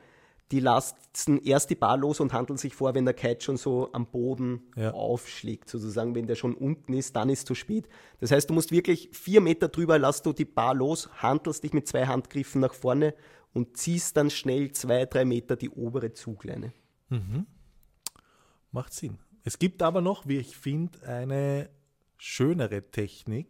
die 0.51 0.59
lassen 0.59 1.39
erst 1.43 1.69
die 1.69 1.75
Bar 1.75 1.97
los 1.97 2.19
und 2.19 2.31
handeln 2.31 2.57
sich 2.57 2.75
vor, 2.75 2.93
wenn 2.93 3.05
der 3.05 3.13
Kite 3.13 3.43
schon 3.43 3.57
so 3.57 3.91
am 3.93 4.05
Boden 4.05 4.61
ja. 4.75 4.91
aufschlägt, 4.91 5.69
sozusagen, 5.69 6.13
wenn 6.15 6.27
der 6.27 6.35
schon 6.35 6.53
unten 6.53 6.93
ist, 6.93 7.15
dann 7.15 7.29
ist 7.29 7.39
es 7.39 7.45
zu 7.45 7.55
spät. 7.55 7.89
Das 8.19 8.31
heißt, 8.31 8.49
du 8.49 8.53
musst 8.53 8.71
wirklich 8.71 9.09
vier 9.13 9.41
Meter 9.41 9.69
drüber, 9.69 9.97
lass 9.97 10.21
du 10.21 10.31
die 10.31 10.45
Bar 10.45 10.75
los, 10.75 11.09
handelst 11.15 11.63
dich 11.63 11.73
mit 11.73 11.87
zwei 11.87 12.05
Handgriffen 12.05 12.61
nach 12.61 12.73
vorne 12.73 13.15
und 13.53 13.77
ziehst 13.77 14.17
dann 14.17 14.29
schnell 14.29 14.71
zwei, 14.73 15.05
drei 15.05 15.25
Meter 15.25 15.55
die 15.55 15.69
obere 15.69 16.13
Zugleine. 16.13 16.73
Mhm. 17.09 17.47
Macht 18.71 18.93
Sinn. 18.93 19.17
Es 19.43 19.59
gibt 19.59 19.81
aber 19.81 20.01
noch, 20.01 20.27
wie 20.27 20.37
ich 20.37 20.55
finde, 20.55 21.07
eine 21.07 21.69
schönere 22.17 22.91
Technik 22.91 23.47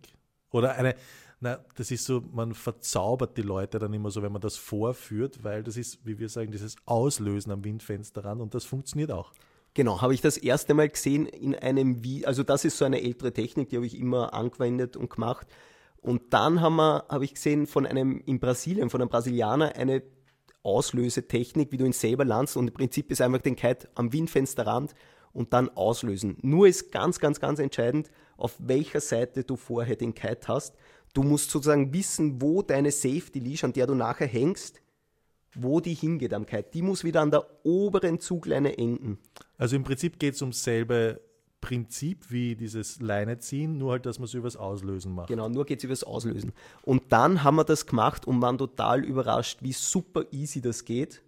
oder 0.51 0.75
eine, 0.75 0.95
na, 1.43 1.59
das 1.75 1.91
ist 1.91 2.05
so, 2.05 2.23
man 2.31 2.53
verzaubert 2.53 3.37
die 3.37 3.41
Leute 3.41 3.77
dann 3.77 3.93
immer 3.93 4.09
so, 4.11 4.23
wenn 4.23 4.31
man 4.31 4.41
das 4.41 4.55
vorführt, 4.55 5.43
weil 5.43 5.61
das 5.61 5.75
ist, 5.75 5.99
wie 6.05 6.17
wir 6.17 6.29
sagen, 6.29 6.51
dieses 6.51 6.77
Auslösen 6.85 7.51
am 7.51 7.65
Windfenster 7.65 8.23
ran 8.23 8.39
und 8.39 8.55
das 8.55 8.63
funktioniert 8.63 9.11
auch. 9.11 9.33
Genau, 9.73 10.01
habe 10.01 10.13
ich 10.13 10.21
das 10.21 10.37
erste 10.37 10.73
Mal 10.73 10.87
gesehen 10.87 11.25
in 11.25 11.53
einem 11.53 12.01
Video, 12.01 12.27
also 12.27 12.43
das 12.43 12.63
ist 12.63 12.77
so 12.77 12.85
eine 12.85 13.01
ältere 13.01 13.33
Technik, 13.33 13.69
die 13.69 13.75
habe 13.75 13.85
ich 13.85 13.99
immer 13.99 14.33
angewendet 14.33 14.95
und 14.95 15.09
gemacht. 15.09 15.47
Und 15.97 16.33
dann 16.33 16.61
habe 16.61 17.25
ich 17.25 17.33
gesehen, 17.33 17.67
von 17.67 17.85
einem 17.85 18.21
in 18.25 18.39
Brasilien, 18.39 18.89
von 18.89 19.01
einem 19.01 19.09
Brasilianer 19.09 19.75
eine 19.75 20.01
Auslösetechnik, 20.61 21.71
wie 21.71 21.77
du 21.77 21.85
ihn 21.85 21.93
selber 21.93 22.23
landest. 22.23 22.55
Und 22.55 22.69
im 22.69 22.73
Prinzip 22.73 23.11
ist 23.11 23.21
einfach 23.21 23.41
den 23.41 23.55
Kite 23.55 23.89
am 23.95 24.13
Windfensterrand 24.13 24.95
und 25.33 25.53
dann 25.53 25.69
auslösen. 25.69 26.37
Nur 26.41 26.67
ist 26.67 26.91
ganz, 26.91 27.19
ganz, 27.19 27.39
ganz 27.39 27.59
entscheidend, 27.59 28.11
auf 28.37 28.55
welcher 28.59 29.01
Seite 29.01 29.43
du 29.43 29.55
vorher 29.55 29.95
den 29.95 30.13
Kite 30.13 30.47
hast. 30.47 30.75
Du 31.13 31.23
musst 31.23 31.51
sozusagen 31.51 31.93
wissen, 31.93 32.41
wo 32.41 32.61
deine 32.61 32.91
Safety 32.91 33.39
Leash, 33.39 33.63
an 33.63 33.73
der 33.73 33.87
du 33.87 33.95
nachher 33.95 34.27
hängst, 34.27 34.81
wo 35.53 35.79
die 35.79 35.93
hingeht 35.93 36.33
am 36.33 36.45
Kite. 36.45 36.69
Die 36.73 36.81
muss 36.81 37.03
wieder 37.03 37.21
an 37.21 37.29
der 37.29 37.45
oberen 37.63 38.19
Zugleine 38.19 38.77
enden. 38.77 39.19
Also 39.57 39.75
im 39.75 39.83
Prinzip 39.83 40.17
geht 40.17 40.33
es 40.33 40.41
um 40.41 40.51
selbe 40.51 41.21
Prinzip 41.61 42.29
wie 42.29 42.55
dieses 42.55 42.99
Leine 42.99 43.37
ziehen, 43.37 43.77
nur 43.77 43.91
halt, 43.91 44.05
dass 44.05 44.19
man 44.19 44.25
es 44.25 44.33
übers 44.33 44.57
Auslösen 44.57 45.13
macht. 45.13 45.29
Genau, 45.29 45.47
nur 45.47 45.65
geht 45.65 45.77
es 45.77 45.83
übers 45.85 46.03
Auslösen. 46.03 46.51
Und 46.81 47.03
dann 47.09 47.43
haben 47.43 47.55
wir 47.55 47.63
das 47.63 47.85
gemacht 47.85 48.27
und 48.27 48.41
waren 48.41 48.57
total 48.57 49.05
überrascht, 49.05 49.59
wie 49.61 49.71
super 49.71 50.25
easy 50.31 50.59
das 50.59 50.83
geht. 50.83 51.21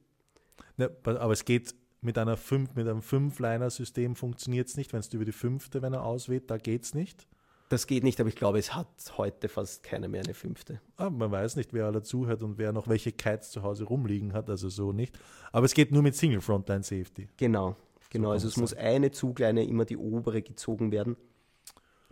Ne, 0.77 0.91
aber 1.03 1.31
es 1.31 1.45
geht 1.45 1.73
Mit, 2.01 2.17
einer 2.17 2.37
fünf, 2.37 2.75
mit 2.75 2.87
einem 2.87 3.01
Fünf-Liner-System 3.01 4.15
funktioniert 4.15 4.67
es 4.67 4.77
nicht. 4.77 4.93
Wenn 4.93 4.99
es 4.99 5.13
über 5.13 5.25
die 5.25 5.31
fünfte, 5.31 5.81
wenn 5.81 5.93
er 5.93 6.03
ausweht, 6.03 6.51
da 6.51 6.57
geht 6.57 6.83
es 6.83 6.93
nicht. 6.93 7.27
Das 7.69 7.87
geht 7.87 8.03
nicht, 8.03 8.19
aber 8.19 8.29
ich 8.29 8.35
glaube, 8.35 8.59
es 8.59 8.75
hat 8.75 8.87
heute 9.17 9.49
fast 9.49 9.81
keiner 9.81 10.07
mehr 10.07 10.21
eine 10.23 10.35
fünfte. 10.35 10.81
Ah, 10.97 11.09
man 11.09 11.31
weiß 11.31 11.55
nicht, 11.55 11.73
wer 11.73 11.85
alle 11.85 12.03
zuhört 12.03 12.43
und 12.43 12.59
wer 12.59 12.71
noch 12.71 12.87
welche 12.87 13.11
Kites 13.11 13.49
zu 13.49 13.63
Hause 13.63 13.85
rumliegen 13.85 14.33
hat, 14.33 14.49
also 14.49 14.69
so 14.69 14.91
nicht. 14.91 15.17
Aber 15.51 15.65
es 15.65 15.73
geht 15.73 15.91
nur 15.91 16.03
mit 16.03 16.15
Single 16.15 16.41
Frontline 16.41 16.83
Safety. 16.83 17.27
Genau, 17.37 17.75
genau. 18.11 18.27
So 18.29 18.33
also 18.33 18.47
es 18.49 18.57
muss 18.57 18.73
eine 18.75 19.09
Zugleine 19.11 19.65
immer 19.65 19.85
die 19.85 19.97
obere 19.97 20.43
gezogen 20.43 20.91
werden, 20.91 21.17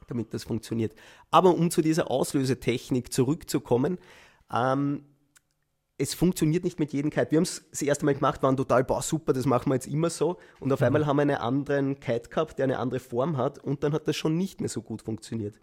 damit 0.08 0.34
das 0.34 0.44
funktioniert. 0.44 0.96
Aber 1.30 1.54
um 1.54 1.70
zu 1.70 1.84
dieser 1.84 2.10
Auslösetechnik 2.10 3.14
zurückzukommen, 3.14 4.00
ähm, 4.52 5.04
es 6.04 6.14
funktioniert 6.14 6.64
nicht 6.64 6.80
mit 6.80 6.94
jedem 6.94 7.10
Kite. 7.10 7.32
Wir 7.32 7.38
haben 7.38 7.44
es 7.44 7.64
das 7.72 7.82
erste 7.82 8.06
Mal 8.06 8.14
gemacht, 8.14 8.44
waren 8.44 8.58
total, 8.58 8.84
boah, 8.84 9.02
super, 9.02 9.34
das 9.34 9.46
machen 9.46 9.70
wir 9.70 9.76
jetzt 9.76 9.88
immer 9.88 10.10
so. 10.10 10.38
Und 10.60 10.72
auf 10.72 10.82
mhm. 10.82 10.88
einmal 10.88 11.06
haben 11.06 11.18
wir 11.18 11.22
einen 11.24 11.36
anderen 11.36 12.00
Kite 12.00 12.30
gehabt, 12.30 12.60
der 12.60 12.66
eine 12.66 12.80
andere 12.80 13.00
Form 13.00 13.38
hat 13.38 13.60
und 13.60 13.84
dann 13.84 13.94
hat 13.94 14.08
das 14.08 14.16
schon 14.16 14.38
nicht 14.38 14.60
mehr 14.60 14.70
so 14.70 14.82
gut 14.82 15.02
funktioniert. 15.02 15.60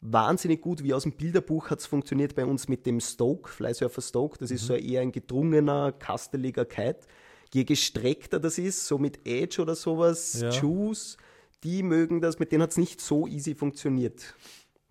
Wahnsinnig 0.00 0.60
gut, 0.60 0.82
wie 0.82 0.92
aus 0.92 1.04
dem 1.04 1.12
Bilderbuch 1.12 1.70
hat 1.70 1.80
es 1.80 1.86
funktioniert 1.86 2.34
bei 2.34 2.44
uns 2.44 2.68
mit 2.68 2.84
dem 2.86 3.00
Stoke, 3.00 3.48
Flysurfer 3.48 4.02
Stoke. 4.02 4.38
Das 4.38 4.50
mhm. 4.50 4.56
ist 4.56 4.66
so 4.66 4.74
eher 4.74 5.00
ein 5.00 5.12
gedrungener, 5.12 5.92
kasteliger 5.92 6.64
Kite. 6.64 7.00
Je 7.52 7.64
gestreckter 7.64 8.40
das 8.40 8.58
ist, 8.58 8.86
so 8.86 8.98
mit 8.98 9.26
Edge 9.26 9.62
oder 9.62 9.74
sowas, 9.74 10.40
ja. 10.40 10.50
Juice, 10.50 11.16
die 11.62 11.82
mögen 11.82 12.20
das, 12.20 12.38
mit 12.38 12.52
denen 12.52 12.62
hat 12.62 12.70
es 12.70 12.76
nicht 12.76 13.00
so 13.00 13.26
easy 13.26 13.54
funktioniert. 13.54 14.34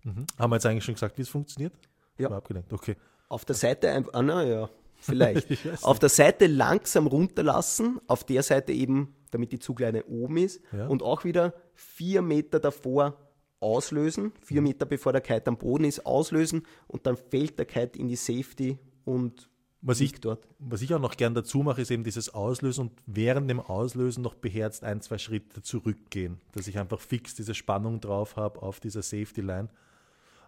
Mhm. 0.02 0.26
Haben 0.38 0.50
wir 0.50 0.56
jetzt 0.56 0.66
eigentlich 0.66 0.84
schon 0.84 0.94
gesagt, 0.94 1.18
wie 1.18 1.22
es 1.22 1.28
funktioniert? 1.28 1.72
Ja. 2.16 2.30
abgelenkt, 2.30 2.72
okay. 2.72 2.96
Auf 3.28 3.44
der 3.44 3.56
Seite 3.56 3.90
einfach, 3.90 4.14
ah, 4.14 4.22
naja, 4.22 4.70
vielleicht. 5.04 5.48
auf 5.82 5.98
der 5.98 6.08
Seite 6.08 6.46
langsam 6.46 7.06
runterlassen, 7.06 8.00
auf 8.06 8.24
der 8.24 8.42
Seite 8.42 8.72
eben, 8.72 9.14
damit 9.30 9.52
die 9.52 9.58
Zugleine 9.58 10.04
oben 10.04 10.36
ist 10.36 10.60
ja. 10.72 10.86
und 10.86 11.02
auch 11.02 11.24
wieder 11.24 11.54
vier 11.74 12.22
Meter 12.22 12.60
davor 12.60 13.16
auslösen, 13.60 14.32
vier 14.40 14.60
mhm. 14.60 14.68
Meter 14.68 14.86
bevor 14.86 15.12
der 15.12 15.20
Kite 15.20 15.48
am 15.48 15.56
Boden 15.56 15.84
ist, 15.84 16.04
auslösen 16.06 16.62
und 16.86 17.06
dann 17.06 17.16
fällt 17.16 17.58
der 17.58 17.66
Kite 17.66 17.98
in 17.98 18.08
die 18.08 18.16
Safety 18.16 18.78
und 19.04 19.48
was 19.86 20.00
ich, 20.00 20.18
dort. 20.18 20.48
was 20.58 20.80
ich 20.80 20.94
auch 20.94 20.98
noch 20.98 21.18
gern 21.18 21.34
dazu 21.34 21.58
mache, 21.58 21.82
ist 21.82 21.90
eben 21.90 22.04
dieses 22.04 22.32
Auslösen 22.32 22.88
und 22.88 22.92
während 23.04 23.50
dem 23.50 23.60
Auslösen 23.60 24.22
noch 24.22 24.34
beherzt 24.34 24.82
ein, 24.82 25.02
zwei 25.02 25.18
Schritte 25.18 25.60
zurückgehen, 25.60 26.40
dass 26.52 26.68
ich 26.68 26.78
einfach 26.78 27.00
fix 27.00 27.34
diese 27.34 27.54
Spannung 27.54 28.00
drauf 28.00 28.36
habe 28.36 28.62
auf 28.62 28.80
dieser 28.80 29.02
Safety 29.02 29.42
Line. 29.42 29.68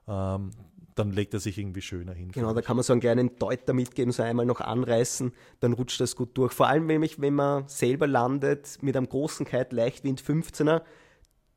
Ähm, 0.08 0.52
dann 0.96 1.10
legt 1.10 1.34
er 1.34 1.40
sich 1.40 1.58
irgendwie 1.58 1.82
schöner 1.82 2.12
hin. 2.12 2.32
Genau, 2.32 2.52
da 2.54 2.62
kann 2.62 2.76
man 2.76 2.82
so 2.82 2.92
einen 2.92 3.00
kleinen 3.00 3.38
Deuter 3.38 3.74
mitgeben, 3.74 4.12
so 4.12 4.22
einmal 4.22 4.46
noch 4.46 4.60
anreißen, 4.60 5.32
dann 5.60 5.74
rutscht 5.74 6.00
das 6.00 6.16
gut 6.16 6.36
durch. 6.36 6.52
Vor 6.52 6.66
allem, 6.66 6.88
wenn, 6.88 7.02
ich, 7.02 7.20
wenn 7.20 7.34
man 7.34 7.68
selber 7.68 8.06
landet 8.06 8.78
mit 8.82 8.96
einem 8.96 9.08
großen 9.08 9.46
Kite, 9.46 9.76
Leichtwind 9.76 10.22
15er, 10.22 10.82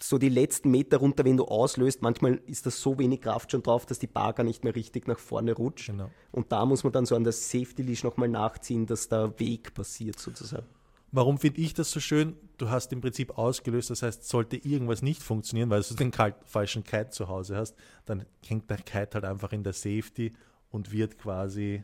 so 0.01 0.17
die 0.17 0.29
letzten 0.29 0.71
Meter 0.71 0.97
runter, 0.97 1.25
wenn 1.25 1.37
du 1.37 1.45
auslöst, 1.45 2.01
manchmal 2.01 2.35
ist 2.45 2.65
das 2.65 2.81
so 2.81 2.99
wenig 2.99 3.21
Kraft 3.21 3.51
schon 3.51 3.63
drauf, 3.63 3.85
dass 3.85 3.99
die 3.99 4.07
Bar 4.07 4.33
gar 4.33 4.43
nicht 4.43 4.63
mehr 4.63 4.75
richtig 4.75 5.07
nach 5.07 5.19
vorne 5.19 5.53
rutscht. 5.53 5.87
Genau. 5.87 6.09
Und 6.31 6.51
da 6.51 6.65
muss 6.65 6.83
man 6.83 6.93
dann 6.93 7.05
so 7.05 7.15
an 7.15 7.23
das 7.23 7.49
Safety 7.49 7.81
Leash 7.81 8.03
nochmal 8.03 8.29
nachziehen, 8.29 8.85
dass 8.85 9.09
der 9.09 9.37
Weg 9.39 9.73
passiert 9.73 10.19
sozusagen. 10.19 10.67
Warum 11.11 11.39
finde 11.39 11.61
ich 11.61 11.73
das 11.73 11.91
so 11.91 11.99
schön? 11.99 12.35
Du 12.57 12.69
hast 12.69 12.93
im 12.93 13.01
Prinzip 13.01 13.37
ausgelöst, 13.37 13.89
das 13.89 14.03
heißt, 14.03 14.27
sollte 14.27 14.57
irgendwas 14.57 15.01
nicht 15.01 15.23
funktionieren, 15.23 15.69
weil 15.69 15.81
du 15.81 15.95
den 15.95 16.11
kalt, 16.11 16.35
falschen 16.43 16.83
Kite 16.83 17.09
zu 17.09 17.27
Hause 17.27 17.55
hast, 17.55 17.75
dann 18.05 18.25
hängt 18.45 18.69
der 18.69 18.77
Kite 18.77 19.15
halt 19.15 19.25
einfach 19.25 19.51
in 19.51 19.63
der 19.63 19.73
Safety 19.73 20.33
und 20.69 20.91
wird 20.91 21.17
quasi, 21.17 21.83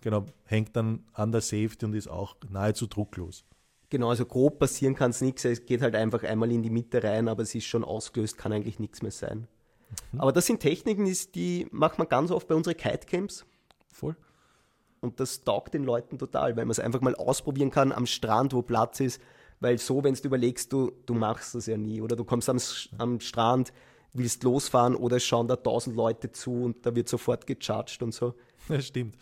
genau, 0.00 0.26
hängt 0.44 0.76
dann 0.76 1.04
an 1.12 1.32
der 1.32 1.40
Safety 1.40 1.86
und 1.86 1.94
ist 1.94 2.08
auch 2.08 2.36
nahezu 2.48 2.86
drucklos. 2.86 3.44
Genau, 3.90 4.10
also 4.10 4.24
grob 4.24 4.58
passieren 4.58 4.94
kann 4.94 5.10
es 5.10 5.20
nichts, 5.20 5.44
es 5.44 5.66
geht 5.66 5.82
halt 5.82 5.94
einfach 5.94 6.22
einmal 6.22 6.50
in 6.50 6.62
die 6.62 6.70
Mitte 6.70 7.02
rein, 7.02 7.28
aber 7.28 7.42
es 7.42 7.54
ist 7.54 7.66
schon 7.66 7.84
ausgelöst, 7.84 8.38
kann 8.38 8.52
eigentlich 8.52 8.78
nichts 8.78 9.02
mehr 9.02 9.10
sein. 9.10 9.48
Mhm. 10.12 10.20
Aber 10.20 10.32
das 10.32 10.46
sind 10.46 10.60
Techniken, 10.60 11.12
die 11.34 11.66
macht 11.70 11.98
man 11.98 12.08
ganz 12.08 12.30
oft 12.30 12.46
bei 12.48 12.54
unseren 12.54 12.76
Kitecamps. 12.76 13.44
Voll. 13.92 14.16
Und 15.02 15.18
das 15.18 15.42
taugt 15.42 15.74
den 15.74 15.82
Leuten 15.82 16.16
total, 16.16 16.56
weil 16.56 16.64
man 16.64 16.70
es 16.70 16.78
einfach 16.78 17.00
mal 17.00 17.16
ausprobieren 17.16 17.70
kann 17.70 17.92
am 17.92 18.06
Strand, 18.06 18.54
wo 18.54 18.62
Platz 18.62 19.00
ist. 19.00 19.20
Weil 19.58 19.78
so, 19.78 20.02
wenn 20.02 20.14
du 20.14 20.22
überlegst, 20.22 20.72
du, 20.72 20.92
du 21.06 21.14
machst 21.14 21.56
das 21.56 21.66
ja 21.66 21.76
nie. 21.76 22.00
Oder 22.00 22.16
du 22.16 22.24
kommst 22.24 22.48
am, 22.48 22.58
am 22.98 23.20
Strand, 23.20 23.72
willst 24.12 24.44
losfahren 24.44 24.94
oder 24.94 25.18
schauen 25.18 25.48
da 25.48 25.56
tausend 25.56 25.96
Leute 25.96 26.30
zu 26.30 26.64
und 26.64 26.86
da 26.86 26.94
wird 26.94 27.08
sofort 27.08 27.46
gecharged 27.46 28.02
und 28.02 28.14
so. 28.14 28.34
Das 28.68 28.86
stimmt. 28.86 29.16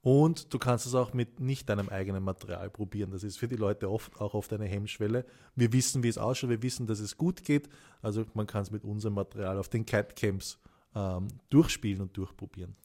Und 0.00 0.54
du 0.54 0.58
kannst 0.58 0.86
es 0.86 0.94
auch 0.94 1.12
mit 1.12 1.40
nicht 1.40 1.68
deinem 1.68 1.88
eigenen 1.88 2.22
Material 2.22 2.70
probieren. 2.70 3.10
Das 3.10 3.24
ist 3.24 3.38
für 3.38 3.48
die 3.48 3.56
Leute 3.56 3.90
oft 3.90 4.20
auch 4.20 4.34
oft 4.34 4.52
eine 4.52 4.64
Hemmschwelle. 4.66 5.26
Wir 5.54 5.72
wissen, 5.72 6.02
wie 6.02 6.08
es 6.08 6.16
ausschaut, 6.16 6.48
wir 6.48 6.62
wissen, 6.62 6.86
dass 6.86 7.00
es 7.00 7.16
gut 7.16 7.44
geht. 7.44 7.68
Also 8.00 8.24
man 8.32 8.46
kann 8.46 8.62
es 8.62 8.70
mit 8.70 8.84
unserem 8.84 9.14
Material 9.14 9.58
auf 9.58 9.68
den 9.68 9.84
Cat 9.84 10.14
Camps 10.14 10.58
ähm, 10.94 11.28
durchspielen 11.50 12.00
und 12.00 12.16
durchprobieren. 12.16 12.76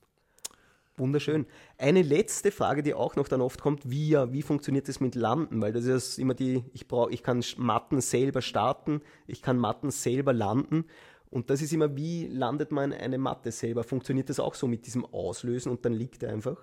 Wunderschön. 0.97 1.45
Eine 1.77 2.01
letzte 2.01 2.51
Frage, 2.51 2.83
die 2.83 2.93
auch 2.93 3.15
noch 3.15 3.27
dann 3.27 3.41
oft 3.41 3.61
kommt, 3.61 3.89
wie, 3.89 4.13
wie 4.13 4.41
funktioniert 4.41 4.87
das 4.87 4.99
mit 4.99 5.15
Landen? 5.15 5.61
Weil 5.61 5.73
das 5.73 5.85
ist 5.85 6.19
immer 6.19 6.33
die, 6.33 6.63
ich 6.73 6.87
brauche, 6.87 7.11
ich 7.11 7.23
kann 7.23 7.43
Matten 7.57 8.01
selber 8.01 8.41
starten, 8.41 9.01
ich 9.25 9.41
kann 9.41 9.57
Matten 9.57 9.89
selber 9.89 10.33
landen. 10.33 10.85
Und 11.29 11.49
das 11.49 11.61
ist 11.61 11.71
immer, 11.71 11.95
wie 11.95 12.27
landet 12.27 12.71
man 12.71 12.91
eine 12.91 13.17
Matte 13.17 13.51
selber? 13.51 13.85
Funktioniert 13.85 14.29
das 14.29 14.39
auch 14.39 14.53
so 14.53 14.67
mit 14.67 14.85
diesem 14.85 15.05
Auslösen 15.05 15.71
und 15.71 15.85
dann 15.85 15.93
liegt 15.93 16.23
er 16.23 16.33
einfach? 16.33 16.57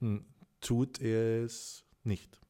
Hm, 0.00 0.24
tut 0.60 1.00
es 1.02 1.84
nicht. 2.02 2.40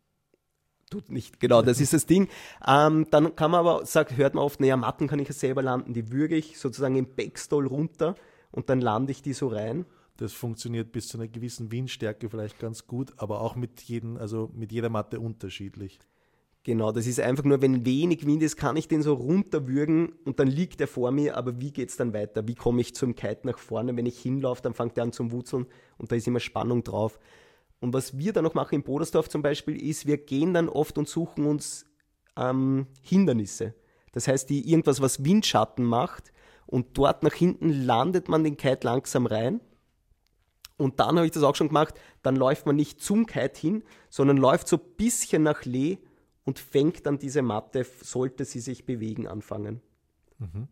Tut 0.90 1.11
nicht, 1.11 1.38
genau, 1.38 1.62
das 1.62 1.81
ist 1.81 1.93
das 1.93 2.07
Ding. 2.07 2.29
Ähm, 2.67 3.07
dann 3.11 3.37
kann 3.37 3.50
man 3.50 3.61
aber, 3.61 3.87
sagt, 3.87 4.17
hört 4.17 4.35
man 4.35 4.45
oft, 4.45 4.61
naja, 4.61 4.76
Matten 4.76 5.07
kann 5.07 5.21
ich 5.21 5.29
ja 5.29 5.35
selber 5.35 5.62
landen, 5.62 5.93
die 5.93 6.11
würge 6.11 6.37
ich 6.37 6.59
sozusagen 6.59 6.97
im 6.97 7.14
Backstall 7.14 7.67
runter 7.67 8.14
und 8.50 8.71
dann 8.71 8.81
lande 8.81 9.12
ich 9.12 9.23
die 9.23 9.33
so 9.33 9.49
rein. 9.49 9.87
Das 10.21 10.35
funktioniert 10.35 10.93
bis 10.93 11.09
zu 11.09 11.17
einer 11.17 11.29
gewissen 11.29 11.73
Windstärke 11.73 12.29
vielleicht 12.29 12.59
ganz 12.59 12.87
gut, 12.87 13.15
aber 13.17 13.41
auch 13.41 13.57
mit, 13.57 13.81
jedem, 13.81 14.19
also 14.19 14.50
mit 14.53 14.71
jeder 14.71 14.91
Matte 14.91 15.19
unterschiedlich. 15.19 15.99
Genau, 16.62 16.93
das 16.93 17.07
ist 17.07 17.21
einfach 17.21 17.45
nur, 17.45 17.62
wenn 17.62 17.87
wenig 17.87 18.27
Wind 18.27 18.43
ist, 18.43 18.59
kann 18.59 18.77
ich 18.77 18.87
den 18.87 19.00
so 19.00 19.15
runterwürgen 19.15 20.12
und 20.27 20.39
dann 20.39 20.49
liegt 20.49 20.79
er 20.83 20.89
vor 20.89 21.11
mir, 21.11 21.39
aber 21.39 21.59
wie 21.59 21.73
geht 21.73 21.89
es 21.89 21.97
dann 21.97 22.12
weiter? 22.12 22.47
Wie 22.47 22.55
komme 22.55 22.83
ich 22.83 22.95
zum 22.95 23.15
Kite 23.15 23.47
nach 23.47 23.57
vorne? 23.57 23.97
Wenn 23.97 24.05
ich 24.05 24.21
hinlaufe, 24.21 24.61
dann 24.61 24.75
fängt 24.75 24.99
er 24.99 25.05
an 25.05 25.12
zum 25.12 25.33
Wurzeln 25.33 25.65
und 25.97 26.12
da 26.12 26.17
ist 26.17 26.29
immer 26.29 26.39
Spannung 26.39 26.85
drauf. 26.85 27.19
Und 27.81 27.95
was 27.95 28.19
wir 28.19 28.35
dann 28.35 28.45
noch 28.45 28.53
machen 28.53 28.75
in 28.75 28.83
Bodersdorf 28.83 29.31
zum 29.31 29.41
Beispiel, 29.41 29.83
ist, 29.83 30.07
wir 30.07 30.19
gehen 30.19 30.53
dann 30.53 30.69
oft 30.69 30.99
und 30.99 31.09
suchen 31.09 31.47
uns 31.47 31.87
ähm, 32.37 32.89
Hindernisse. 33.00 33.73
Das 34.12 34.29
heißt, 34.29 34.50
die 34.50 34.71
irgendwas, 34.71 35.00
was 35.00 35.25
Windschatten 35.25 35.87
macht 35.87 36.31
und 36.67 36.99
dort 36.99 37.23
nach 37.23 37.33
hinten 37.33 37.71
landet 37.71 38.29
man 38.29 38.45
den 38.45 38.59
Kite 38.59 38.87
langsam 38.87 39.25
rein 39.25 39.62
und 40.80 40.99
dann 40.99 41.16
habe 41.16 41.26
ich 41.26 41.32
das 41.32 41.42
auch 41.42 41.54
schon 41.54 41.68
gemacht, 41.68 41.94
dann 42.22 42.37
läuft 42.37 42.66
man 42.66 42.76
nicht 42.76 43.00
zum 43.00 43.26
Kite 43.26 43.60
hin, 43.60 43.82
sondern 44.08 44.37
läuft 44.37 44.68
so 44.68 44.76
ein 44.76 44.96
bisschen 44.96 45.42
nach 45.42 45.64
Lee 45.64 45.99
und 46.44 46.58
fängt 46.58 47.06
dann 47.06 47.18
diese 47.18 47.42
Matte, 47.42 47.87
sollte 48.02 48.44
sie 48.44 48.60
sich 48.60 48.87
bewegen, 48.87 49.26
anfangen. 49.28 49.80
Mhm. 50.38 50.68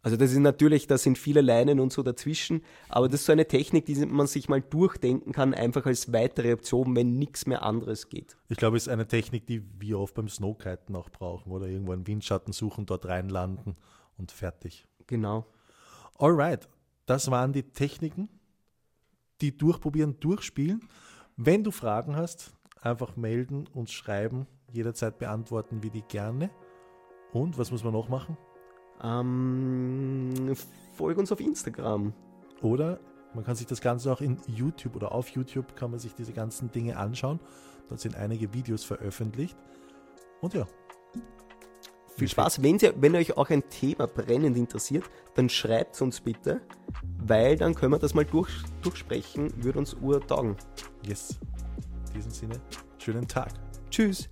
Also 0.00 0.16
das 0.16 0.30
ist 0.30 0.38
natürlich, 0.38 0.86
da 0.86 0.96
sind 0.96 1.18
viele 1.18 1.40
Leinen 1.40 1.80
und 1.80 1.92
so 1.92 2.04
dazwischen, 2.04 2.62
aber 2.88 3.08
das 3.08 3.20
ist 3.20 3.26
so 3.26 3.32
eine 3.32 3.48
Technik, 3.48 3.84
die 3.84 3.96
man 4.06 4.28
sich 4.28 4.48
mal 4.48 4.62
durchdenken 4.62 5.32
kann, 5.32 5.54
einfach 5.54 5.86
als 5.86 6.12
weitere 6.12 6.52
Option, 6.52 6.94
wenn 6.94 7.18
nichts 7.18 7.46
mehr 7.46 7.64
anderes 7.64 8.08
geht. 8.08 8.36
Ich 8.48 8.58
glaube, 8.58 8.76
es 8.76 8.84
ist 8.84 8.92
eine 8.92 9.08
Technik, 9.08 9.46
die 9.48 9.62
wir 9.80 9.98
oft 9.98 10.14
beim 10.14 10.28
Snowkiten 10.28 10.94
auch 10.94 11.10
brauchen 11.10 11.50
oder 11.50 11.66
irgendwo 11.66 11.92
einen 11.92 12.06
Windschatten 12.06 12.52
suchen, 12.52 12.86
dort 12.86 13.06
reinlanden 13.06 13.76
und 14.16 14.30
fertig. 14.30 14.86
Genau. 15.08 15.46
Alright, 16.16 16.68
das 17.06 17.30
waren 17.30 17.52
die 17.52 17.64
Techniken 17.64 18.28
die 19.40 19.56
durchprobieren, 19.56 20.18
durchspielen. 20.20 20.80
Wenn 21.36 21.64
du 21.64 21.70
Fragen 21.70 22.16
hast, 22.16 22.52
einfach 22.80 23.16
melden, 23.16 23.66
uns 23.72 23.92
schreiben, 23.92 24.46
jederzeit 24.72 25.18
beantworten 25.18 25.82
wir 25.82 25.90
die 25.90 26.02
gerne. 26.02 26.50
Und 27.32 27.58
was 27.58 27.70
muss 27.70 27.84
man 27.84 27.92
noch 27.92 28.08
machen? 28.08 28.36
Ähm, 29.02 30.54
folge 30.94 31.20
uns 31.20 31.30
auf 31.30 31.40
Instagram. 31.40 32.12
Oder 32.62 32.98
man 33.34 33.44
kann 33.44 33.56
sich 33.56 33.66
das 33.66 33.80
Ganze 33.80 34.12
auch 34.12 34.20
in 34.20 34.38
YouTube 34.46 34.96
oder 34.96 35.12
auf 35.12 35.28
YouTube 35.28 35.76
kann 35.76 35.90
man 35.90 36.00
sich 36.00 36.14
diese 36.14 36.32
ganzen 36.32 36.72
Dinge 36.72 36.96
anschauen. 36.96 37.38
Dort 37.88 38.00
sind 38.00 38.16
einige 38.16 38.52
Videos 38.52 38.84
veröffentlicht. 38.84 39.56
Und 40.40 40.54
ja, 40.54 40.66
viel 42.18 42.28
Spaß. 42.28 42.62
Wenn, 42.62 42.78
Sie, 42.78 42.92
wenn 42.96 43.14
euch 43.16 43.36
auch 43.36 43.50
ein 43.50 43.68
Thema 43.68 44.06
brennend 44.06 44.56
interessiert, 44.56 45.04
dann 45.34 45.48
schreibt 45.48 45.94
es 45.94 46.02
uns 46.02 46.20
bitte, 46.20 46.60
weil 47.18 47.56
dann 47.56 47.74
können 47.74 47.92
wir 47.92 47.98
das 47.98 48.14
mal 48.14 48.24
durch, 48.24 48.50
durchsprechen, 48.82 49.52
würde 49.62 49.78
uns 49.78 49.94
urtaugen. 49.94 50.56
Yes. 51.06 51.38
In 52.08 52.14
diesem 52.14 52.30
Sinne, 52.30 52.60
schönen 52.98 53.26
Tag. 53.26 53.52
Tschüss. 53.90 54.28